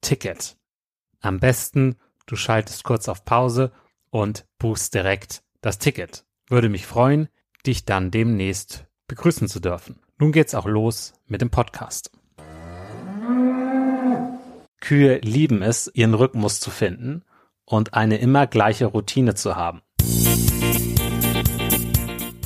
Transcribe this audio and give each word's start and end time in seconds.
Ticket. 0.00 0.56
Am 1.20 1.40
besten, 1.40 1.96
du 2.26 2.36
schaltest 2.36 2.84
kurz 2.84 3.08
auf 3.08 3.24
Pause 3.24 3.72
und 4.10 4.46
buchst 4.58 4.94
direkt 4.94 5.42
das 5.60 5.78
Ticket. 5.78 6.24
Würde 6.48 6.68
mich 6.68 6.86
freuen, 6.86 7.28
dich 7.66 7.84
dann 7.84 8.10
demnächst 8.10 8.86
begrüßen 9.08 9.48
zu 9.48 9.60
dürfen. 9.60 10.00
Nun 10.18 10.32
geht's 10.32 10.54
auch 10.54 10.66
los 10.66 11.12
mit 11.26 11.40
dem 11.40 11.50
Podcast. 11.50 12.12
Kühe 14.80 15.18
lieben 15.18 15.62
es, 15.62 15.90
ihren 15.92 16.14
Rhythmus 16.14 16.60
zu 16.60 16.70
finden 16.70 17.24
und 17.64 17.94
eine 17.94 18.18
immer 18.18 18.46
gleiche 18.46 18.86
Routine 18.86 19.34
zu 19.34 19.56
haben. 19.56 19.82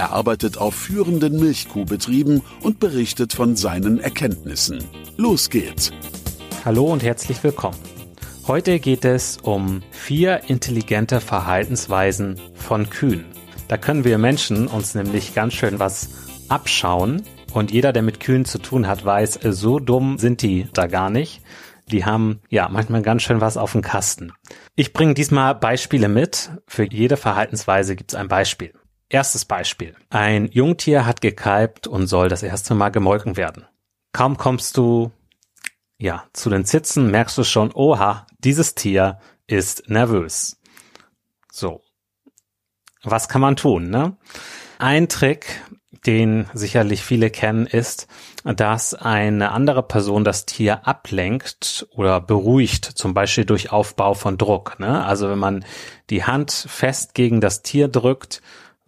Er 0.00 0.12
arbeitet 0.12 0.56
auf 0.56 0.74
führenden 0.74 1.38
Milchkuhbetrieben 1.38 2.40
und 2.62 2.80
berichtet 2.80 3.34
von 3.34 3.54
seinen 3.54 4.00
Erkenntnissen. 4.00 4.82
Los 5.18 5.50
geht's! 5.50 5.90
Hallo 6.64 6.86
und 6.86 7.02
herzlich 7.02 7.44
willkommen. 7.44 7.76
Heute 8.46 8.80
geht 8.80 9.04
es 9.04 9.36
um 9.42 9.82
vier 9.90 10.48
intelligente 10.48 11.20
Verhaltensweisen 11.20 12.40
von 12.54 12.88
Kühen. 12.88 13.26
Da 13.68 13.76
können 13.76 14.04
wir 14.04 14.16
Menschen 14.16 14.68
uns 14.68 14.94
nämlich 14.94 15.34
ganz 15.34 15.52
schön 15.52 15.78
was 15.78 16.08
abschauen. 16.48 17.20
Und 17.52 17.70
jeder, 17.70 17.92
der 17.92 18.00
mit 18.00 18.20
Kühen 18.20 18.46
zu 18.46 18.56
tun 18.56 18.86
hat, 18.86 19.04
weiß, 19.04 19.40
so 19.50 19.80
dumm 19.80 20.16
sind 20.16 20.40
die 20.40 20.66
da 20.72 20.86
gar 20.86 21.10
nicht. 21.10 21.42
Die 21.92 22.06
haben 22.06 22.40
ja 22.48 22.70
manchmal 22.70 23.02
ganz 23.02 23.20
schön 23.20 23.42
was 23.42 23.58
auf 23.58 23.72
dem 23.72 23.82
Kasten. 23.82 24.32
Ich 24.76 24.94
bringe 24.94 25.12
diesmal 25.12 25.54
Beispiele 25.56 26.08
mit. 26.08 26.52
Für 26.66 26.90
jede 26.90 27.18
Verhaltensweise 27.18 27.96
gibt 27.96 28.12
es 28.12 28.18
ein 28.18 28.28
Beispiel. 28.28 28.72
Erstes 29.12 29.44
Beispiel. 29.44 29.96
Ein 30.08 30.46
Jungtier 30.52 31.04
hat 31.04 31.20
gekalbt 31.20 31.88
und 31.88 32.06
soll 32.06 32.28
das 32.28 32.44
erste 32.44 32.76
Mal 32.76 32.90
gemolken 32.90 33.36
werden. 33.36 33.66
Kaum 34.12 34.36
kommst 34.36 34.76
du 34.76 35.10
ja 35.98 36.24
zu 36.32 36.48
den 36.48 36.64
Zitzen, 36.64 37.10
merkst 37.10 37.36
du 37.36 37.42
schon, 37.42 37.72
oha, 37.74 38.26
dieses 38.38 38.76
Tier 38.76 39.18
ist 39.48 39.90
nervös. 39.90 40.60
So. 41.50 41.82
Was 43.02 43.28
kann 43.28 43.40
man 43.40 43.56
tun, 43.56 43.90
ne? 43.90 44.16
Ein 44.78 45.08
Trick, 45.08 45.60
den 46.06 46.46
sicherlich 46.54 47.02
viele 47.02 47.30
kennen, 47.30 47.66
ist, 47.66 48.06
dass 48.44 48.94
eine 48.94 49.50
andere 49.50 49.82
Person 49.82 50.22
das 50.22 50.46
Tier 50.46 50.86
ablenkt 50.86 51.88
oder 51.90 52.20
beruhigt, 52.20 52.84
zum 52.84 53.12
Beispiel 53.12 53.44
durch 53.44 53.72
Aufbau 53.72 54.14
von 54.14 54.38
Druck. 54.38 54.78
Ne? 54.78 55.04
Also 55.04 55.28
wenn 55.28 55.38
man 55.38 55.64
die 56.10 56.24
Hand 56.24 56.52
fest 56.52 57.14
gegen 57.14 57.40
das 57.40 57.62
Tier 57.62 57.88
drückt, 57.88 58.40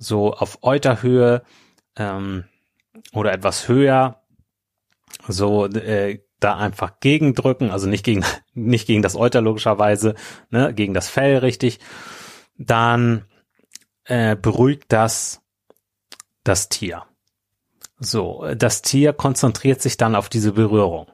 so 0.02 0.34
auf 0.34 0.58
Euterhöhe 0.62 1.43
ähm, 1.96 2.44
oder 3.12 3.32
etwas 3.32 3.69
höher, 3.69 4.22
so 5.28 5.66
äh, 5.66 6.20
da 6.40 6.56
einfach 6.56 6.99
gegendrücken, 7.00 7.70
also 7.70 7.88
nicht 7.88 8.04
gegen 8.04 8.25
nicht 8.54 8.87
gegen 8.87 9.02
das 9.02 9.16
Euter 9.16 9.40
logischerweise, 9.40 10.14
ne, 10.50 10.75
gegen 10.75 10.94
das 10.94 11.08
Fell 11.08 11.38
richtig, 11.38 11.78
dann 12.56 13.25
äh, 14.04 14.37
beruhigt 14.37 14.93
das 14.93 15.40
das 16.44 16.69
Tier. 16.69 17.04
So, 18.00 18.44
das 18.56 18.82
Tier 18.82 19.12
konzentriert 19.12 19.81
sich 19.81 19.96
dann 19.96 20.16
auf 20.16 20.28
diese 20.28 20.52
Berührung. 20.52 21.06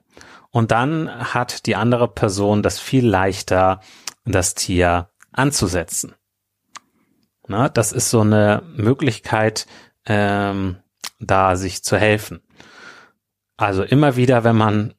Und 0.51 0.71
dann 0.71 1.11
hat 1.35 1.67
die 1.67 1.77
andere 1.77 2.09
Person 2.09 2.63
das 2.63 2.81
viel 2.81 3.07
leichter, 3.07 3.81
das 4.25 4.55
Tier 4.55 5.11
anzusetzen. 5.31 6.15
Na, 7.49 7.69
das 7.69 7.93
ist 7.93 8.11
so 8.11 8.21
eine 8.21 8.63
Möglichkeit, 8.77 9.67
ähm, 10.07 10.77
da 11.19 11.57
sich 11.57 11.83
zu 11.83 11.97
helfen. 11.97 12.41
Also 13.57 13.83
immer 13.83 14.17
wieder, 14.17 14.45
wenn 14.45 14.57
man 14.57 14.95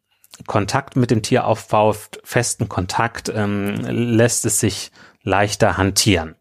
Kontakt 0.47 0.95
mit 0.95 1.11
dem 1.11 1.21
Tier 1.21 1.45
aufbaut, 1.45 2.19
festen 2.23 2.67
Kontakt, 2.67 3.31
ähm, 3.33 3.75
lässt 3.85 4.45
es 4.45 4.59
sich 4.59 4.91
leichter 5.21 5.77
hantieren. 5.77 6.35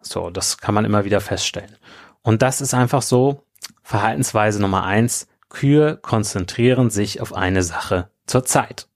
So, 0.00 0.30
das 0.30 0.58
kann 0.58 0.74
man 0.74 0.84
immer 0.84 1.04
wieder 1.04 1.20
feststellen. 1.20 1.76
Und 2.22 2.42
das 2.42 2.60
ist 2.60 2.74
einfach 2.74 3.02
so 3.02 3.42
Verhaltensweise 3.82 4.60
Nummer 4.60 4.84
eins. 4.84 5.28
Kühe 5.48 5.96
konzentrieren 5.96 6.90
sich 6.90 7.20
auf 7.20 7.32
eine 7.32 7.62
Sache 7.62 8.10
zur 8.26 8.44
Zeit. 8.44 8.88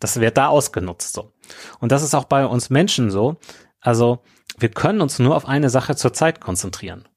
Das 0.00 0.18
wird 0.18 0.38
da 0.38 0.48
ausgenutzt 0.48 1.12
so. 1.12 1.32
Und 1.78 1.92
das 1.92 2.02
ist 2.02 2.14
auch 2.14 2.24
bei 2.24 2.46
uns 2.46 2.70
Menschen 2.70 3.10
so. 3.10 3.36
Also 3.80 4.22
wir 4.58 4.68
können 4.68 5.00
uns 5.00 5.18
nur 5.18 5.36
auf 5.36 5.46
eine 5.46 5.70
Sache 5.70 5.96
zur 5.96 6.12
Zeit 6.12 6.40
konzentrieren. 6.40 7.08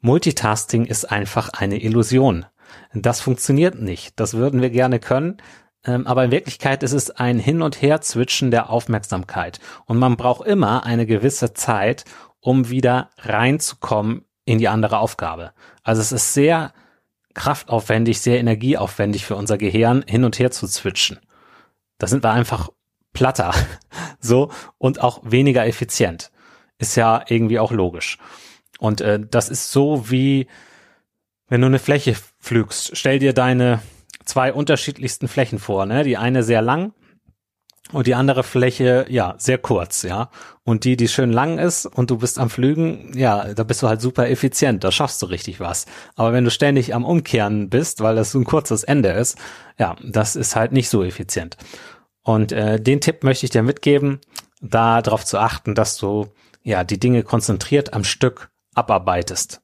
Multitasking 0.00 0.84
ist 0.84 1.10
einfach 1.10 1.50
eine 1.50 1.82
Illusion. 1.82 2.46
Das 2.94 3.20
funktioniert 3.20 3.80
nicht. 3.80 4.18
Das 4.20 4.34
würden 4.34 4.60
wir 4.60 4.70
gerne 4.70 4.98
können. 5.00 5.38
Ähm, 5.84 6.06
aber 6.06 6.24
in 6.24 6.30
Wirklichkeit 6.30 6.82
ist 6.82 6.92
es 6.92 7.10
ein 7.10 7.38
Hin 7.38 7.62
und 7.62 7.80
Her 7.82 8.00
zwischen 8.00 8.50
der 8.50 8.70
Aufmerksamkeit. 8.70 9.60
Und 9.86 9.98
man 9.98 10.16
braucht 10.16 10.46
immer 10.46 10.84
eine 10.84 11.06
gewisse 11.06 11.54
Zeit, 11.54 12.04
um 12.40 12.68
wieder 12.70 13.10
reinzukommen 13.18 14.24
in 14.44 14.58
die 14.58 14.68
andere 14.68 14.98
Aufgabe. 14.98 15.52
Also 15.82 16.00
es 16.00 16.12
ist 16.12 16.34
sehr 16.34 16.72
kraftaufwendig, 17.34 18.20
sehr 18.20 18.40
energieaufwendig 18.40 19.24
für 19.24 19.36
unser 19.36 19.58
Gehirn 19.58 20.04
hin 20.06 20.24
und 20.24 20.38
her 20.38 20.50
zu 20.50 20.66
switchen. 20.66 21.18
Da 21.98 22.06
sind 22.06 22.24
wir 22.24 22.30
einfach 22.30 22.70
platter. 23.12 23.54
so 24.20 24.50
und 24.78 25.00
auch 25.00 25.20
weniger 25.24 25.66
effizient. 25.66 26.30
Ist 26.78 26.96
ja 26.96 27.24
irgendwie 27.28 27.58
auch 27.58 27.72
logisch. 27.72 28.18
Und 28.78 29.00
äh, 29.00 29.20
das 29.20 29.48
ist 29.48 29.72
so 29.72 30.10
wie, 30.10 30.46
wenn 31.48 31.60
du 31.60 31.66
eine 31.66 31.78
Fläche 31.78 32.14
pflügst. 32.40 32.96
Stell 32.96 33.18
dir 33.18 33.32
deine 33.32 33.82
zwei 34.24 34.52
unterschiedlichsten 34.52 35.26
Flächen 35.26 35.58
vor. 35.58 35.86
Ne? 35.86 36.04
Die 36.04 36.16
eine 36.16 36.42
sehr 36.42 36.62
lang 36.62 36.92
und 37.92 38.06
die 38.06 38.14
andere 38.14 38.42
Fläche, 38.42 39.06
ja, 39.08 39.34
sehr 39.38 39.58
kurz, 39.58 40.02
ja. 40.02 40.30
Und 40.62 40.84
die, 40.84 40.96
die 40.96 41.08
schön 41.08 41.32
lang 41.32 41.58
ist 41.58 41.86
und 41.86 42.10
du 42.10 42.18
bist 42.18 42.38
am 42.38 42.50
Flügen, 42.50 43.12
ja, 43.16 43.54
da 43.54 43.64
bist 43.64 43.82
du 43.82 43.88
halt 43.88 44.02
super 44.02 44.28
effizient, 44.28 44.84
da 44.84 44.92
schaffst 44.92 45.22
du 45.22 45.26
richtig 45.26 45.58
was. 45.58 45.86
Aber 46.14 46.34
wenn 46.34 46.44
du 46.44 46.50
ständig 46.50 46.94
am 46.94 47.06
Umkehren 47.06 47.70
bist, 47.70 48.02
weil 48.02 48.14
das 48.14 48.32
so 48.32 48.38
ein 48.38 48.44
kurzes 48.44 48.84
Ende 48.84 49.10
ist, 49.10 49.38
ja, 49.78 49.96
das 50.04 50.36
ist 50.36 50.54
halt 50.54 50.72
nicht 50.72 50.90
so 50.90 51.02
effizient. 51.02 51.56
Und 52.22 52.52
äh, 52.52 52.78
den 52.78 53.00
Tipp 53.00 53.24
möchte 53.24 53.46
ich 53.46 53.50
dir 53.50 53.62
mitgeben, 53.62 54.20
da 54.60 55.00
darauf 55.00 55.24
zu 55.24 55.38
achten, 55.38 55.74
dass 55.74 55.96
du 55.96 56.26
ja 56.62 56.84
die 56.84 57.00
Dinge 57.00 57.22
konzentriert 57.22 57.94
am 57.94 58.04
Stück 58.04 58.50
abarbeitest. 58.74 59.60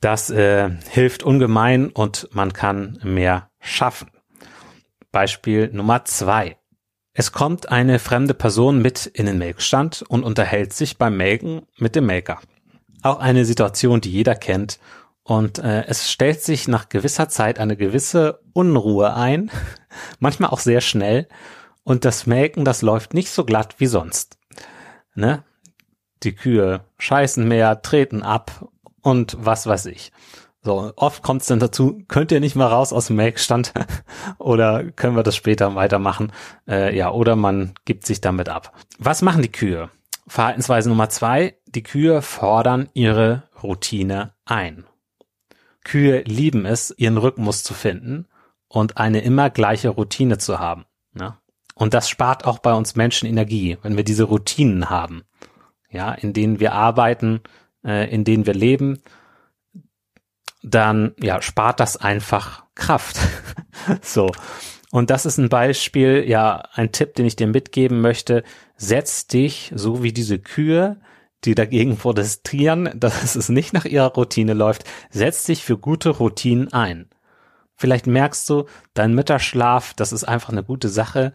Das 0.00 0.30
äh, 0.30 0.70
hilft 0.90 1.22
ungemein 1.22 1.88
und 1.88 2.28
man 2.32 2.52
kann 2.52 2.98
mehr 3.02 3.50
schaffen. 3.60 4.10
Beispiel 5.10 5.70
Nummer 5.72 6.04
zwei. 6.04 6.56
Es 7.12 7.32
kommt 7.32 7.68
eine 7.68 7.98
fremde 7.98 8.34
Person 8.34 8.80
mit 8.80 9.06
in 9.06 9.26
den 9.26 9.38
Melkstand 9.38 10.04
und 10.08 10.22
unterhält 10.22 10.72
sich 10.72 10.98
beim 10.98 11.16
Melken 11.16 11.62
mit 11.76 11.96
dem 11.96 12.06
Melker. 12.06 12.40
Auch 13.02 13.18
eine 13.18 13.44
Situation, 13.44 14.00
die 14.00 14.12
jeder 14.12 14.36
kennt. 14.36 14.78
Und 15.24 15.58
äh, 15.58 15.84
es 15.86 16.10
stellt 16.10 16.42
sich 16.42 16.68
nach 16.68 16.88
gewisser 16.88 17.28
Zeit 17.28 17.58
eine 17.58 17.76
gewisse 17.76 18.40
Unruhe 18.52 19.14
ein, 19.14 19.50
manchmal 20.20 20.50
auch 20.50 20.60
sehr 20.60 20.80
schnell, 20.80 21.28
und 21.88 22.04
das 22.04 22.26
Melken, 22.26 22.66
das 22.66 22.82
läuft 22.82 23.14
nicht 23.14 23.30
so 23.30 23.44
glatt 23.44 23.76
wie 23.78 23.86
sonst. 23.86 24.38
Ne? 25.14 25.42
Die 26.22 26.34
Kühe 26.34 26.80
scheißen 26.98 27.46
mehr, 27.46 27.82
treten 27.82 28.22
ab 28.22 28.68
und 29.02 29.36
was 29.38 29.66
weiß 29.66 29.86
ich. 29.86 30.12
So, 30.62 30.92
oft 30.96 31.22
kommt 31.22 31.42
es 31.42 31.46
dann 31.48 31.60
dazu, 31.60 32.02
könnt 32.08 32.32
ihr 32.32 32.40
nicht 32.40 32.56
mal 32.56 32.66
raus 32.66 32.92
aus 32.92 33.06
dem 33.06 33.16
Melkstand 33.16 33.72
oder 34.38 34.84
können 34.90 35.16
wir 35.16 35.22
das 35.22 35.36
später 35.36 35.74
weitermachen? 35.74 36.32
Äh, 36.68 36.96
ja, 36.96 37.10
oder 37.10 37.36
man 37.36 37.74
gibt 37.84 38.04
sich 38.06 38.20
damit 38.20 38.48
ab. 38.48 38.72
Was 38.98 39.22
machen 39.22 39.42
die 39.42 39.52
Kühe? 39.52 39.88
Verhaltensweise 40.26 40.88
Nummer 40.88 41.08
zwei, 41.08 41.56
die 41.66 41.82
Kühe 41.82 42.20
fordern 42.22 42.88
ihre 42.92 43.44
Routine 43.62 44.34
ein. 44.44 44.84
Kühe 45.84 46.20
lieben 46.22 46.66
es, 46.66 46.92
ihren 46.98 47.16
Rhythmus 47.16 47.62
zu 47.62 47.72
finden 47.72 48.26
und 48.68 48.98
eine 48.98 49.20
immer 49.20 49.48
gleiche 49.48 49.88
Routine 49.88 50.36
zu 50.36 50.58
haben. 50.58 50.84
Ne? 51.14 51.38
Und 51.74 51.94
das 51.94 52.10
spart 52.10 52.44
auch 52.44 52.58
bei 52.58 52.74
uns 52.74 52.96
Menschen 52.96 53.26
Energie, 53.28 53.78
wenn 53.82 53.96
wir 53.96 54.04
diese 54.04 54.24
Routinen 54.24 54.90
haben, 54.90 55.22
ja, 55.90 56.12
in 56.12 56.32
denen 56.32 56.60
wir 56.60 56.72
arbeiten, 56.72 57.40
äh, 57.84 58.12
in 58.12 58.24
denen 58.24 58.46
wir 58.46 58.54
leben, 58.54 59.00
dann 60.62 61.14
ja 61.20 61.40
spart 61.42 61.80
das 61.80 61.96
einfach 61.96 62.64
Kraft. 62.74 63.18
so. 64.02 64.30
Und 64.90 65.10
das 65.10 65.26
ist 65.26 65.38
ein 65.38 65.50
Beispiel, 65.50 66.24
ja, 66.26 66.62
ein 66.72 66.92
Tipp, 66.92 67.14
den 67.14 67.26
ich 67.26 67.36
dir 67.36 67.46
mitgeben 67.46 68.00
möchte. 68.00 68.42
Setz 68.76 69.26
dich, 69.26 69.70
so 69.74 70.02
wie 70.02 70.12
diese 70.12 70.38
Kühe, 70.38 70.98
die 71.44 71.54
dagegen 71.54 71.96
protestieren, 71.96 72.90
dass 72.94 73.34
es 73.34 73.48
nicht 73.48 73.72
nach 73.72 73.84
ihrer 73.84 74.12
Routine 74.14 74.54
läuft, 74.54 74.84
setz 75.10 75.44
dich 75.44 75.62
für 75.62 75.78
gute 75.78 76.10
Routinen 76.10 76.72
ein. 76.72 77.08
Vielleicht 77.76 78.06
merkst 78.06 78.48
du, 78.50 78.64
dein 78.94 79.14
Mittagsschlaf, 79.14 79.94
das 79.94 80.12
ist 80.12 80.24
einfach 80.24 80.48
eine 80.48 80.64
gute 80.64 80.88
Sache 80.88 81.32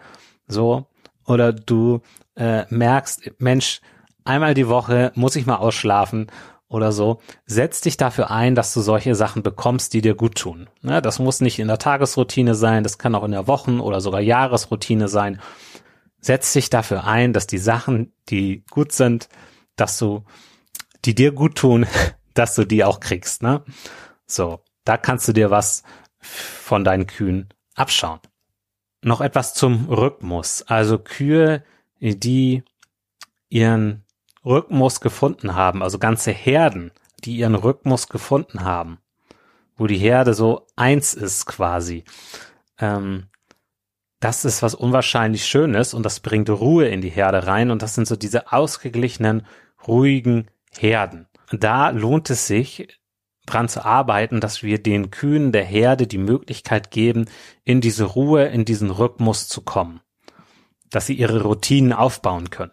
so, 0.48 0.88
oder 1.26 1.54
du 1.54 2.02
äh, 2.36 2.66
merkst, 2.70 3.32
Mensch, 3.40 3.82
einmal 4.26 4.54
die 4.54 4.68
Woche 4.68 5.12
muss 5.16 5.36
ich 5.36 5.46
mal 5.46 5.58
ausschlafen 5.58 6.28
oder 6.68 6.92
so, 6.92 7.22
setz 7.46 7.82
dich 7.82 7.98
dafür 7.98 8.32
ein, 8.32 8.56
dass 8.56 8.74
du 8.74 8.82
solche 8.82 9.14
Sachen 9.16 9.44
bekommst, 9.44 9.94
die 9.94 10.02
dir 10.02 10.16
gut 10.16 10.36
tun. 10.36 10.70
Ne? 10.82 11.02
Das 11.02 11.20
muss 11.20 11.40
nicht 11.40 11.60
in 11.60 11.68
der 11.68 11.78
Tagesroutine 11.78 12.56
sein, 12.56 12.84
das 12.84 12.98
kann 12.98 13.14
auch 13.16 13.24
in 13.24 13.32
der 13.32 13.48
Wochen- 13.48 13.80
oder 13.80 14.02
sogar 14.02 14.22
Jahresroutine 14.22 15.08
sein. 15.08 15.40
Setz 16.20 16.54
dich 16.54 16.70
dafür 16.70 17.04
ein, 17.04 17.32
dass 17.32 17.48
die 17.48 17.60
Sachen, 17.60 18.14
die 18.30 18.64
gut 18.72 18.92
sind, 18.92 19.30
dass 19.76 20.00
du, 20.00 20.24
die 21.06 21.14
dir 21.14 21.32
gut 21.32 21.56
tun, 21.56 21.86
dass 22.34 22.56
du 22.56 22.66
die 22.66 22.84
auch 22.84 23.00
kriegst. 23.00 23.44
Ne? 23.44 23.64
So, 24.26 24.62
da 24.84 24.98
kannst 24.98 25.28
du 25.28 25.34
dir 25.34 25.52
was 25.52 25.84
von 26.20 26.84
deinen 26.84 27.06
Kühen 27.06 27.50
abschauen. 27.76 28.20
Noch 29.04 29.22
etwas 29.22 29.54
zum 29.54 29.90
Rhythmus. 29.90 30.64
Also 30.64 30.98
Kühe, 30.98 31.64
die 32.00 32.64
ihren 33.50 34.03
Rhythmus 34.46 35.00
gefunden 35.02 35.56
haben, 35.56 35.82
also 35.82 36.00
ganze 36.00 36.32
Herden, 36.32 36.92
die 37.24 37.38
ihren 37.38 37.56
Rhythmus 37.56 38.10
gefunden 38.10 38.64
haben, 38.64 39.00
wo 39.78 39.88
die 39.88 39.98
Herde 39.98 40.34
so 40.34 40.68
eins 40.76 41.14
ist 41.14 41.46
quasi. 41.46 42.04
Ähm, 42.80 43.28
das 44.20 44.46
ist 44.46 44.62
was 44.62 44.74
unwahrscheinlich 44.76 45.46
Schönes 45.46 45.94
und 45.94 46.04
das 46.04 46.22
bringt 46.22 46.50
Ruhe 46.50 46.88
in 46.88 47.02
die 47.02 47.10
Herde 47.10 47.46
rein 47.46 47.72
und 47.72 47.82
das 47.82 47.96
sind 47.96 48.08
so 48.08 48.16
diese 48.16 48.52
ausgeglichenen, 48.52 49.46
ruhigen 49.88 50.48
Herden. 50.78 51.28
Da 51.52 51.90
lohnt 51.90 52.30
es 52.30 52.48
sich, 52.48 52.88
dran 53.46 53.68
zu 53.68 53.84
arbeiten, 53.84 54.40
dass 54.40 54.64
wir 54.64 54.82
den 54.82 55.12
Kühen 55.12 55.52
der 55.52 55.66
Herde 55.66 56.08
die 56.08 56.18
Möglichkeit 56.18 56.92
geben, 56.92 57.26
in 57.64 57.82
diese 57.82 58.06
Ruhe, 58.06 58.46
in 58.46 58.66
diesen 58.66 58.90
Rhythmus 58.90 59.48
zu 59.48 59.62
kommen, 59.62 60.00
dass 60.90 61.08
sie 61.08 61.16
ihre 61.16 61.44
Routinen 61.44 61.94
aufbauen 61.94 62.50
können. 62.50 62.72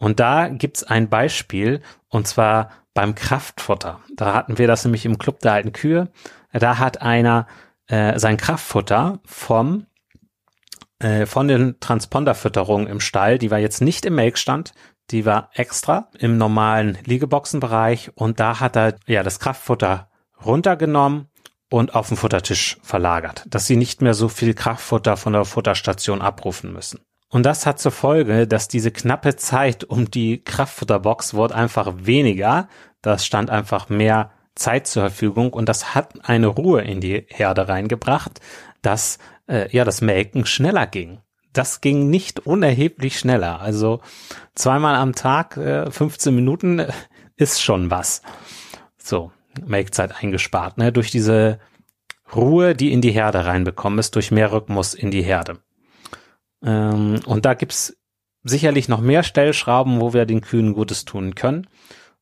Und 0.00 0.18
da 0.18 0.48
gibt's 0.48 0.82
ein 0.82 1.08
Beispiel, 1.08 1.82
und 2.08 2.26
zwar 2.26 2.70
beim 2.94 3.14
Kraftfutter. 3.14 4.00
Da 4.16 4.34
hatten 4.34 4.58
wir 4.58 4.66
das 4.66 4.84
nämlich 4.84 5.06
im 5.06 5.18
Club 5.18 5.38
der 5.40 5.52
alten 5.52 5.72
Kühe. 5.72 6.08
Da 6.52 6.78
hat 6.78 7.02
einer 7.02 7.46
äh, 7.86 8.18
sein 8.18 8.36
Kraftfutter 8.36 9.20
vom 9.24 9.86
äh, 10.98 11.26
von 11.26 11.48
den 11.48 11.78
Transponderfütterungen 11.80 12.86
im 12.86 13.00
Stall, 13.00 13.38
die 13.38 13.50
war 13.50 13.58
jetzt 13.58 13.80
nicht 13.80 14.04
im 14.04 14.16
Melkstand, 14.16 14.74
die 15.10 15.24
war 15.24 15.50
extra 15.54 16.08
im 16.18 16.36
normalen 16.36 16.98
Liegeboxenbereich 17.04 18.12
und 18.14 18.40
da 18.40 18.60
hat 18.60 18.76
er 18.76 18.96
ja 19.06 19.22
das 19.22 19.38
Kraftfutter 19.38 20.10
runtergenommen 20.44 21.28
und 21.70 21.94
auf 21.94 22.08
den 22.08 22.16
Futtertisch 22.16 22.78
verlagert, 22.82 23.44
dass 23.48 23.66
sie 23.66 23.76
nicht 23.76 24.02
mehr 24.02 24.14
so 24.14 24.28
viel 24.28 24.54
Kraftfutter 24.54 25.16
von 25.16 25.32
der 25.32 25.44
Futterstation 25.44 26.22
abrufen 26.22 26.72
müssen. 26.72 27.00
Und 27.30 27.46
das 27.46 27.64
hat 27.64 27.78
zur 27.78 27.92
Folge, 27.92 28.46
dass 28.46 28.68
diese 28.68 28.90
knappe 28.90 29.36
Zeit 29.36 29.84
um 29.84 30.10
die 30.10 30.42
Kraftfutterbox 30.42 31.34
wurde 31.34 31.54
einfach 31.54 31.92
weniger. 31.96 32.68
Das 33.02 33.24
stand 33.24 33.50
einfach 33.50 33.88
mehr 33.88 34.32
Zeit 34.54 34.86
zur 34.86 35.02
Verfügung 35.02 35.52
und 35.52 35.68
das 35.68 35.94
hat 35.94 36.28
eine 36.28 36.48
Ruhe 36.48 36.82
in 36.82 37.00
die 37.00 37.24
Herde 37.28 37.68
reingebracht, 37.68 38.40
dass 38.82 39.18
äh, 39.46 39.74
ja 39.74 39.84
das 39.84 40.00
Melken 40.00 40.44
schneller 40.44 40.86
ging 40.86 41.20
das 41.52 41.80
ging 41.80 42.10
nicht 42.10 42.40
unerheblich 42.40 43.18
schneller. 43.18 43.60
Also 43.60 44.00
zweimal 44.54 44.94
am 44.94 45.14
Tag, 45.14 45.56
äh, 45.56 45.90
15 45.90 46.34
Minuten 46.34 46.78
äh, 46.78 46.92
ist 47.36 47.62
schon 47.62 47.90
was. 47.90 48.22
So, 48.98 49.32
Make-Zeit 49.64 50.22
eingespart, 50.22 50.78
ne? 50.78 50.92
Durch 50.92 51.10
diese 51.10 51.58
Ruhe, 52.34 52.74
die 52.74 52.92
in 52.92 53.00
die 53.00 53.10
Herde 53.10 53.44
reinbekommen 53.44 53.98
ist, 53.98 54.14
durch 54.14 54.30
mehr 54.30 54.52
Rhythmus 54.52 54.94
in 54.94 55.10
die 55.10 55.22
Herde. 55.22 55.58
Ähm, 56.64 57.20
und 57.26 57.44
da 57.44 57.54
gibt's 57.54 57.96
sicherlich 58.42 58.88
noch 58.88 59.00
mehr 59.00 59.22
Stellschrauben, 59.22 60.00
wo 60.00 60.12
wir 60.12 60.26
den 60.26 60.40
Kühen 60.40 60.74
Gutes 60.74 61.04
tun 61.04 61.34
können. 61.34 61.66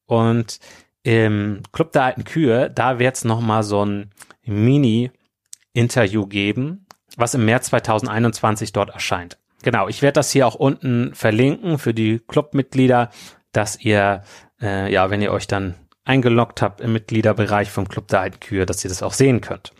Und 0.06 0.58
im 1.02 1.62
Club 1.72 1.92
der 1.92 2.04
alten 2.04 2.24
Kühe, 2.24 2.70
da 2.70 2.98
wird's 2.98 3.24
noch 3.24 3.40
mal 3.40 3.62
so 3.62 3.84
ein 3.84 4.10
Mini-Interview 4.44 6.26
geben 6.26 6.86
was 7.18 7.34
im 7.34 7.44
März 7.44 7.66
2021 7.66 8.72
dort 8.72 8.90
erscheint. 8.90 9.38
Genau, 9.62 9.88
ich 9.88 10.02
werde 10.02 10.14
das 10.14 10.30
hier 10.30 10.46
auch 10.46 10.54
unten 10.54 11.14
verlinken 11.14 11.78
für 11.78 11.92
die 11.92 12.20
Clubmitglieder, 12.20 13.10
dass 13.52 13.78
ihr 13.80 14.22
äh, 14.62 14.90
ja, 14.92 15.10
wenn 15.10 15.20
ihr 15.20 15.32
euch 15.32 15.48
dann 15.48 15.74
eingeloggt 16.04 16.62
habt 16.62 16.80
im 16.80 16.92
Mitgliederbereich 16.92 17.70
vom 17.70 17.88
Club 17.88 18.08
der 18.08 18.20
alten 18.20 18.40
Kühe, 18.40 18.66
dass 18.66 18.84
ihr 18.84 18.88
das 18.88 19.02
auch 19.02 19.12
sehen 19.12 19.40
könnt. 19.40 19.72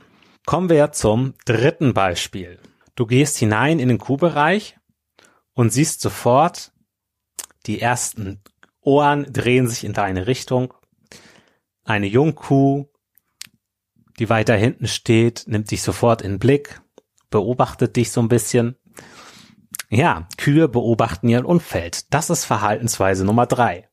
Kommen 0.46 0.68
wir 0.68 0.92
zum 0.92 1.34
dritten 1.44 1.94
Beispiel. 1.94 2.58
Du 2.98 3.06
gehst 3.06 3.38
hinein 3.38 3.78
in 3.78 3.86
den 3.86 3.98
Kuhbereich 3.98 4.76
und 5.52 5.72
siehst 5.72 6.00
sofort, 6.00 6.72
die 7.66 7.80
ersten 7.80 8.42
Ohren 8.80 9.32
drehen 9.32 9.68
sich 9.68 9.84
in 9.84 9.92
deine 9.92 10.26
Richtung. 10.26 10.74
Eine 11.84 12.08
Jungkuh, 12.08 12.86
die 14.18 14.28
weiter 14.28 14.56
hinten 14.56 14.88
steht, 14.88 15.44
nimmt 15.46 15.70
dich 15.70 15.82
sofort 15.82 16.22
in 16.22 16.32
den 16.32 16.38
Blick, 16.40 16.80
beobachtet 17.30 17.94
dich 17.94 18.10
so 18.10 18.20
ein 18.20 18.26
bisschen. 18.26 18.74
Ja, 19.88 20.26
Kühe 20.36 20.66
beobachten 20.66 21.28
ihr 21.28 21.46
Umfeld. 21.46 22.12
Das 22.12 22.30
ist 22.30 22.46
Verhaltensweise 22.46 23.24
Nummer 23.24 23.46
drei. 23.46 23.88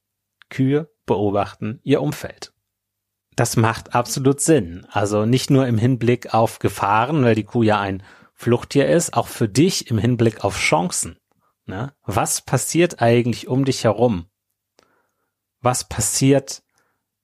Kühe 0.49 0.89
beobachten 1.05 1.79
ihr 1.83 2.01
Umfeld. 2.01 2.53
Das 3.35 3.55
macht 3.55 3.93
absolut 3.93 4.41
Sinn. 4.41 4.87
Also 4.89 5.27
nicht 5.27 5.51
nur 5.51 5.67
im 5.67 5.77
Hinblick 5.77 6.33
auf 6.33 6.57
Gefahren, 6.57 7.23
weil 7.23 7.35
die 7.35 7.43
Kuh 7.43 7.61
ja 7.61 7.79
ein 7.79 8.01
Fluchttier 8.35 8.87
ist, 8.87 9.15
auch 9.15 9.27
für 9.27 9.49
dich 9.49 9.89
im 9.89 9.97
Hinblick 9.97 10.43
auf 10.43 10.59
Chancen. 10.59 11.17
Ne? 11.65 11.93
Was 12.03 12.41
passiert 12.41 13.01
eigentlich 13.01 13.47
um 13.47 13.65
dich 13.65 13.85
herum? 13.85 14.27
Was 15.61 15.89
passiert 15.89 16.61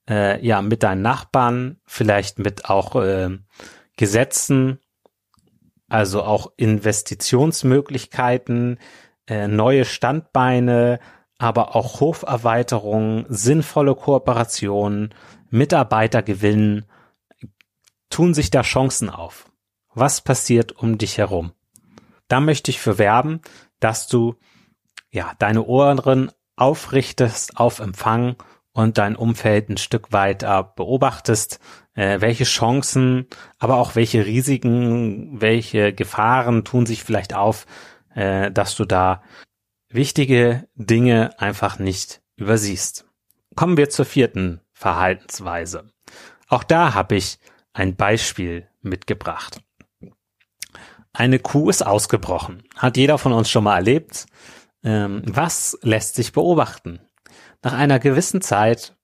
äh, 0.09 0.43
ja 0.43 0.61
mit 0.61 0.83
deinen 0.83 1.03
Nachbarn, 1.03 1.79
vielleicht 1.85 2.39
mit 2.39 2.65
auch 2.65 2.95
äh, 2.95 3.37
Gesetzen, 3.97 4.79
also 5.89 6.23
auch 6.23 6.53
Investitionsmöglichkeiten, 6.55 8.79
äh, 9.27 9.47
neue 9.47 9.85
Standbeine, 9.85 10.99
aber 11.37 11.75
auch 11.75 11.99
Hoferweiterungen, 11.99 13.25
sinnvolle 13.27 13.93
Kooperationen, 13.95 15.13
Mitarbeiter 15.49 16.23
gewinnen, 16.23 16.85
tun 18.09 18.33
sich 18.33 18.49
da 18.49 18.61
Chancen 18.61 19.09
auf. 19.09 19.50
Was 19.93 20.21
passiert 20.21 20.71
um 20.71 20.97
dich 20.97 21.17
herum? 21.17 21.51
Da 22.27 22.39
möchte 22.39 22.71
ich 22.71 22.79
für 22.79 22.97
werben, 22.97 23.41
dass 23.79 24.07
du 24.07 24.35
ja 25.11 25.33
deine 25.39 25.65
Ohren 25.65 26.31
aufrichtest 26.55 27.57
auf 27.57 27.79
Empfang 27.79 28.35
und 28.71 28.97
dein 28.97 29.17
Umfeld 29.17 29.69
ein 29.69 29.77
Stück 29.77 30.13
weit 30.13 30.43
äh, 30.43 30.63
beobachtest, 30.75 31.59
äh, 31.93 32.21
welche 32.21 32.45
Chancen, 32.45 33.27
aber 33.59 33.77
auch 33.77 33.95
welche 33.95 34.25
Risiken, 34.25 35.41
welche 35.41 35.93
Gefahren 35.93 36.63
tun 36.63 36.85
sich 36.85 37.03
vielleicht 37.03 37.33
auf, 37.33 37.65
äh, 38.15 38.49
dass 38.49 38.75
du 38.75 38.85
da 38.85 39.21
wichtige 39.89 40.69
Dinge 40.75 41.37
einfach 41.37 41.79
nicht 41.79 42.21
übersiehst. 42.37 43.05
Kommen 43.55 43.75
wir 43.75 43.89
zur 43.89 44.05
vierten 44.05 44.61
Verhaltensweise. 44.71 45.91
Auch 46.47 46.63
da 46.63 46.93
habe 46.93 47.15
ich 47.15 47.39
ein 47.73 47.97
Beispiel 47.97 48.67
mitgebracht. 48.81 49.61
Eine 51.13 51.39
Kuh 51.39 51.69
ist 51.69 51.85
ausgebrochen. 51.85 52.63
Hat 52.77 52.97
jeder 52.97 53.17
von 53.17 53.33
uns 53.33 53.49
schon 53.49 53.63
mal 53.63 53.75
erlebt. 53.75 54.25
Ähm, 54.83 55.23
was 55.25 55.77
lässt 55.81 56.15
sich 56.15 56.31
beobachten? 56.31 56.99
Nach 57.63 57.73
einer 57.73 57.99
gewissen 57.99 58.41
Zeit 58.41 58.95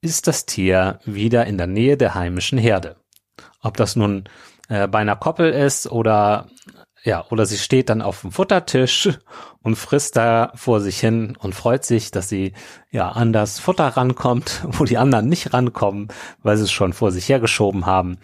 ist 0.00 0.26
das 0.26 0.44
Tier 0.44 0.98
wieder 1.04 1.46
in 1.46 1.56
der 1.56 1.68
Nähe 1.68 1.96
der 1.96 2.14
heimischen 2.14 2.58
Herde. 2.58 2.96
Ob 3.60 3.76
das 3.76 3.96
nun 3.96 4.24
äh, 4.68 4.88
bei 4.88 4.98
einer 4.98 5.16
Koppel 5.16 5.50
ist 5.52 5.90
oder 5.90 6.48
ja, 7.04 7.24
oder 7.30 7.46
sie 7.46 7.58
steht 7.58 7.88
dann 7.88 8.00
auf 8.00 8.20
dem 8.20 8.30
Futtertisch 8.30 9.08
und 9.60 9.76
frisst 9.76 10.16
da 10.16 10.52
vor 10.54 10.80
sich 10.80 11.00
hin 11.00 11.36
und 11.38 11.54
freut 11.54 11.84
sich, 11.84 12.12
dass 12.12 12.28
sie 12.28 12.52
ja 12.90 13.08
an 13.08 13.32
das 13.32 13.58
Futter 13.58 13.88
rankommt, 13.88 14.62
wo 14.68 14.84
die 14.84 14.98
anderen 14.98 15.28
nicht 15.28 15.52
rankommen, 15.52 16.08
weil 16.42 16.56
sie 16.56 16.64
es 16.64 16.72
schon 16.72 16.92
vor 16.92 17.10
sich 17.10 17.28
hergeschoben 17.28 17.86
haben. 17.86 18.18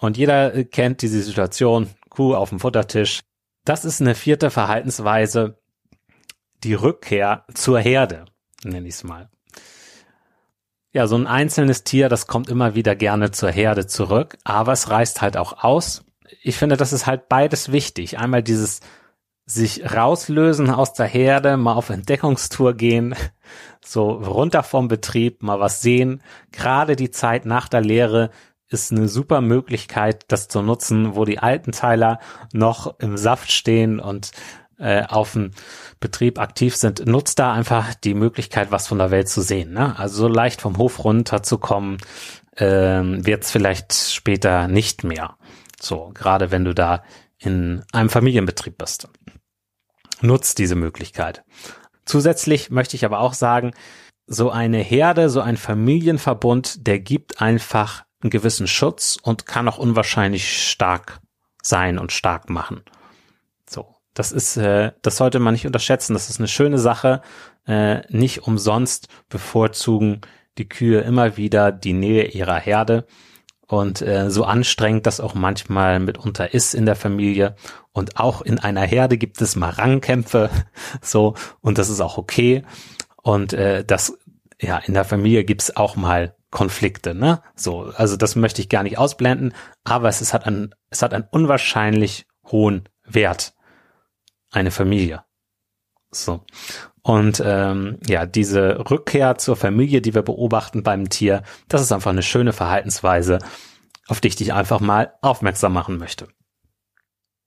Und 0.00 0.16
jeder 0.18 0.64
kennt 0.64 1.00
diese 1.00 1.22
Situation, 1.22 1.88
Kuh 2.12 2.34
auf 2.34 2.50
dem 2.50 2.60
Futtertisch. 2.60 3.20
Das 3.64 3.86
ist 3.86 4.02
eine 4.02 4.14
vierte 4.14 4.50
Verhaltensweise, 4.50 5.56
die 6.62 6.74
Rückkehr 6.74 7.46
zur 7.54 7.80
Herde, 7.80 8.26
nenne 8.64 8.86
ich 8.86 8.96
es 8.96 9.04
mal. 9.04 9.30
Ja, 10.92 11.06
so 11.06 11.16
ein 11.16 11.26
einzelnes 11.26 11.84
Tier, 11.84 12.10
das 12.10 12.26
kommt 12.26 12.50
immer 12.50 12.74
wieder 12.74 12.94
gerne 12.96 13.30
zur 13.30 13.50
Herde 13.50 13.86
zurück, 13.86 14.36
aber 14.44 14.72
es 14.72 14.90
reißt 14.90 15.22
halt 15.22 15.38
auch 15.38 15.64
aus. 15.64 16.04
Ich 16.42 16.58
finde, 16.58 16.76
das 16.76 16.92
ist 16.92 17.06
halt 17.06 17.30
beides 17.30 17.72
wichtig. 17.72 18.18
Einmal 18.18 18.42
dieses 18.42 18.80
sich 19.46 19.90
rauslösen 19.94 20.68
aus 20.68 20.92
der 20.92 21.06
Herde, 21.06 21.56
mal 21.56 21.72
auf 21.72 21.88
Entdeckungstour 21.88 22.74
gehen, 22.74 23.14
so 23.82 24.10
runter 24.10 24.62
vom 24.62 24.88
Betrieb, 24.88 25.42
mal 25.42 25.60
was 25.60 25.80
sehen. 25.80 26.22
Gerade 26.50 26.94
die 26.94 27.10
Zeit 27.10 27.46
nach 27.46 27.68
der 27.68 27.80
Lehre 27.80 28.30
ist 28.72 28.92
eine 28.92 29.08
super 29.08 29.40
Möglichkeit, 29.40 30.24
das 30.28 30.48
zu 30.48 30.62
nutzen, 30.62 31.14
wo 31.14 31.24
die 31.24 31.38
alten 31.38 31.72
Teiler 31.72 32.18
noch 32.52 32.98
im 32.98 33.16
Saft 33.16 33.52
stehen 33.52 34.00
und 34.00 34.32
äh, 34.78 35.04
auf 35.04 35.32
dem 35.32 35.52
Betrieb 36.00 36.38
aktiv 36.38 36.74
sind, 36.76 37.06
nutzt 37.06 37.38
da 37.38 37.52
einfach 37.52 37.94
die 37.94 38.14
Möglichkeit, 38.14 38.70
was 38.70 38.88
von 38.88 38.98
der 38.98 39.10
Welt 39.10 39.28
zu 39.28 39.40
sehen. 39.40 39.72
Ne? 39.72 39.96
Also 39.98 40.22
so 40.22 40.28
leicht 40.28 40.60
vom 40.60 40.76
Hof 40.78 41.04
runter 41.04 41.42
zu 41.42 41.58
kommen, 41.58 41.98
ähm, 42.56 43.24
wird 43.24 43.44
es 43.44 43.50
vielleicht 43.50 43.94
später 43.94 44.68
nicht 44.68 45.04
mehr. 45.04 45.36
So, 45.80 46.10
gerade 46.14 46.50
wenn 46.50 46.64
du 46.64 46.74
da 46.74 47.02
in 47.38 47.82
einem 47.92 48.10
Familienbetrieb 48.10 48.78
bist. 48.78 49.08
Nutzt 50.20 50.58
diese 50.58 50.76
Möglichkeit. 50.76 51.44
Zusätzlich 52.04 52.70
möchte 52.70 52.96
ich 52.96 53.04
aber 53.04 53.20
auch 53.20 53.34
sagen, 53.34 53.72
so 54.26 54.50
eine 54.50 54.78
Herde, 54.78 55.28
so 55.28 55.40
ein 55.40 55.56
Familienverbund, 55.56 56.86
der 56.86 57.00
gibt 57.00 57.40
einfach 57.40 58.04
einen 58.22 58.30
gewissen 58.30 58.66
Schutz 58.66 59.18
und 59.22 59.46
kann 59.46 59.68
auch 59.68 59.78
unwahrscheinlich 59.78 60.68
stark 60.68 61.20
sein 61.62 61.98
und 61.98 62.12
stark 62.12 62.50
machen. 62.50 62.82
Das 64.14 64.30
ist, 64.32 64.56
äh, 64.56 64.92
das 65.02 65.16
sollte 65.16 65.38
man 65.38 65.54
nicht 65.54 65.66
unterschätzen. 65.66 66.14
Das 66.14 66.28
ist 66.28 66.38
eine 66.38 66.48
schöne 66.48 66.78
Sache. 66.78 67.22
Äh, 67.66 68.02
nicht 68.14 68.46
umsonst 68.46 69.08
bevorzugen 69.28 70.20
die 70.58 70.68
Kühe 70.68 71.00
immer 71.00 71.36
wieder 71.36 71.72
die 71.72 71.94
Nähe 71.94 72.26
ihrer 72.26 72.58
Herde. 72.58 73.06
Und 73.66 74.02
äh, 74.02 74.30
so 74.30 74.44
anstrengend 74.44 75.06
das 75.06 75.20
auch 75.20 75.34
manchmal 75.34 75.98
mitunter 75.98 76.52
ist 76.52 76.74
in 76.74 76.84
der 76.84 76.96
Familie. 76.96 77.56
Und 77.92 78.18
auch 78.20 78.42
in 78.42 78.58
einer 78.58 78.82
Herde 78.82 79.16
gibt 79.16 79.40
es 79.40 79.56
mal 79.56 79.70
Rangkämpfe. 79.70 80.50
So, 81.00 81.34
und 81.60 81.78
das 81.78 81.88
ist 81.88 82.00
auch 82.00 82.18
okay. 82.18 82.64
Und 83.22 83.54
äh, 83.54 83.84
das, 83.84 84.18
ja, 84.62 84.78
in 84.78 84.94
der 84.94 85.04
Familie 85.04 85.44
gibt's 85.44 85.76
auch 85.76 85.96
mal 85.96 86.36
Konflikte, 86.50 87.14
ne? 87.14 87.42
So, 87.56 87.92
also 87.96 88.16
das 88.16 88.36
möchte 88.36 88.60
ich 88.62 88.68
gar 88.68 88.82
nicht 88.82 88.98
ausblenden, 88.98 89.54
aber 89.84 90.08
es, 90.08 90.20
ist, 90.20 90.32
hat 90.32 90.46
ein, 90.46 90.74
es 90.90 91.02
hat 91.02 91.12
einen 91.12 91.26
unwahrscheinlich 91.30 92.26
hohen 92.46 92.88
Wert 93.04 93.54
eine 94.50 94.70
Familie. 94.70 95.24
So. 96.10 96.44
Und 97.02 97.42
ähm, 97.44 97.98
ja, 98.06 98.26
diese 98.26 98.88
Rückkehr 98.90 99.36
zur 99.38 99.56
Familie, 99.56 100.00
die 100.00 100.14
wir 100.14 100.22
beobachten 100.22 100.82
beim 100.82 101.08
Tier, 101.08 101.42
das 101.68 101.80
ist 101.80 101.90
einfach 101.90 102.10
eine 102.10 102.22
schöne 102.22 102.52
Verhaltensweise, 102.52 103.38
auf 104.06 104.20
die 104.20 104.28
ich 104.28 104.36
dich 104.36 104.52
einfach 104.52 104.80
mal 104.80 105.14
aufmerksam 105.22 105.72
machen 105.72 105.96
möchte. 105.96 106.28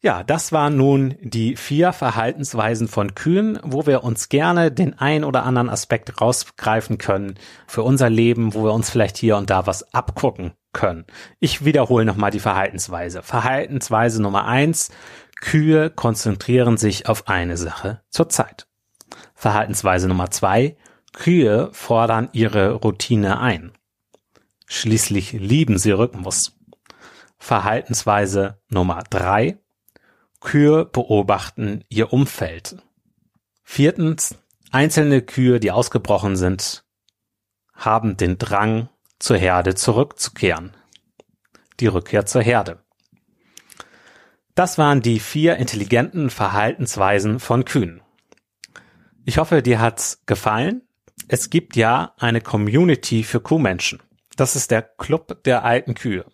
Ja, 0.05 0.21
das 0.23 0.51
waren 0.51 0.77
nun 0.77 1.15
die 1.19 1.55
vier 1.55 1.91
Verhaltensweisen 1.91 2.87
von 2.87 3.15
Kühen, 3.15 3.57
wo 3.63 3.87
wir 3.87 4.03
uns 4.03 4.29
gerne 4.29 4.71
den 4.71 4.93
ein 4.99 5.23
oder 5.23 5.41
anderen 5.41 5.67
Aspekt 5.67 6.21
rausgreifen 6.21 6.99
können 6.99 7.39
für 7.65 7.81
unser 7.81 8.11
Leben, 8.11 8.53
wo 8.53 8.65
wir 8.65 8.73
uns 8.73 8.91
vielleicht 8.91 9.17
hier 9.17 9.35
und 9.35 9.49
da 9.49 9.65
was 9.65 9.95
abgucken 9.95 10.53
können. 10.73 11.05
Ich 11.39 11.65
wiederhole 11.65 12.05
nochmal 12.05 12.29
die 12.29 12.39
Verhaltensweise. 12.39 13.23
Verhaltensweise 13.23 14.21
Nummer 14.21 14.45
eins, 14.45 14.91
Kühe 15.41 15.89
konzentrieren 15.89 16.77
sich 16.77 17.09
auf 17.09 17.27
eine 17.27 17.57
Sache 17.57 18.03
zur 18.11 18.29
Zeit. 18.29 18.67
Verhaltensweise 19.33 20.07
Nummer 20.07 20.29
zwei. 20.29 20.77
Kühe 21.13 21.69
fordern 21.71 22.29
ihre 22.31 22.73
Routine 22.73 23.39
ein. 23.39 23.71
Schließlich 24.67 25.31
lieben 25.31 25.79
sie 25.79 25.93
Rhythmus. 25.93 26.59
Verhaltensweise 27.39 28.61
Nummer 28.69 29.01
drei. 29.09 29.57
Kühe 30.45 30.85
beobachten 30.85 31.83
ihr 31.89 32.13
Umfeld. 32.13 32.77
Viertens. 33.63 34.37
Einzelne 34.71 35.21
Kühe, 35.21 35.59
die 35.59 35.71
ausgebrochen 35.71 36.35
sind, 36.35 36.85
haben 37.73 38.15
den 38.15 38.37
Drang, 38.37 38.89
zur 39.17 39.37
Herde 39.37 39.75
zurückzukehren. 39.75 40.75
Die 41.79 41.87
Rückkehr 41.87 42.25
zur 42.25 42.41
Herde. 42.41 42.83
Das 44.53 44.77
waren 44.77 45.01
die 45.01 45.19
vier 45.19 45.57
intelligenten 45.57 46.29
Verhaltensweisen 46.29 47.39
von 47.39 47.65
Kühen. 47.65 48.01
Ich 49.25 49.37
hoffe, 49.37 49.61
dir 49.61 49.79
hat's 49.79 50.21
gefallen. 50.25 50.83
Es 51.27 51.49
gibt 51.49 51.75
ja 51.75 52.13
eine 52.17 52.41
Community 52.41 53.23
für 53.23 53.39
Kuhmenschen. 53.39 54.01
Das 54.35 54.55
ist 54.55 54.71
der 54.71 54.83
Club 54.83 55.43
der 55.43 55.63
alten 55.63 55.95
Kühe. 55.95 56.25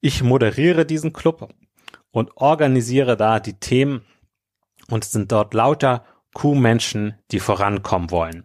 Ich 0.00 0.22
moderiere 0.22 0.84
diesen 0.84 1.12
Club 1.12 1.54
und 2.16 2.32
organisiere 2.36 3.16
da 3.18 3.40
die 3.40 3.58
Themen 3.60 4.00
und 4.88 5.04
es 5.04 5.12
sind 5.12 5.32
dort 5.32 5.52
lauter 5.52 6.06
Kuhmenschen, 6.32 7.12
die 7.30 7.40
vorankommen 7.40 8.10
wollen. 8.10 8.44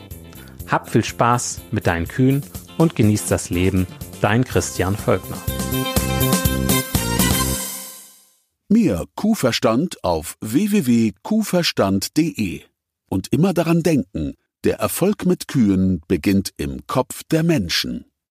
Hab 0.65 0.89
viel 0.89 1.03
Spaß 1.03 1.59
mit 1.71 1.87
deinen 1.87 2.07
Kühen 2.07 2.41
und 2.77 2.95
genieß 2.95 3.27
das 3.27 3.49
Leben. 3.49 3.85
Dein 4.21 4.45
Christian 4.45 4.95
Völkner. 4.95 5.35
Mehr 8.69 9.03
Kuhverstand 9.15 10.01
auf 10.05 10.37
www.kuhverstand.de. 10.39 12.61
Und 13.09 13.33
immer 13.33 13.53
daran 13.53 13.83
denken, 13.83 14.35
der 14.63 14.79
Erfolg 14.79 15.25
mit 15.25 15.49
Kühen 15.49 15.99
beginnt 16.07 16.53
im 16.55 16.87
Kopf 16.87 17.23
der 17.29 17.43
Menschen. 17.43 18.05